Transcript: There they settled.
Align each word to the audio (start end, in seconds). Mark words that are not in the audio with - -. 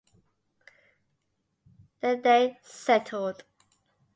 There 1.99 2.15
they 2.19 2.57
settled. 2.63 3.43